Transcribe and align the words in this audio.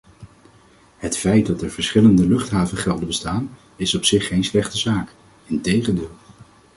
Het 0.97 1.17
feit 1.17 1.45
dat 1.45 1.61
er 1.61 1.69
verschillende 1.69 2.27
luchthavengelden 2.27 3.07
bestaan, 3.07 3.57
is 3.75 3.95
op 3.95 4.05
zich 4.05 4.27
geen 4.27 4.43
slechte 4.43 4.77
zaak, 4.77 5.15
integendeel. 5.45 6.11